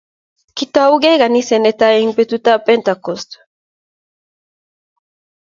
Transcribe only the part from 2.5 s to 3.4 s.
ab Pentekost